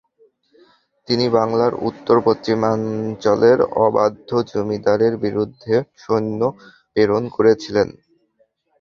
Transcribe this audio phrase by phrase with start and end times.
[1.07, 6.41] তিনি বাংলার উত্তর পশ্চিমাঞ্চলের অবাধ্য জমিদারদের বিরুদ্ধেও সৈন্য
[6.91, 7.87] প্রেরণ করেছিলেন।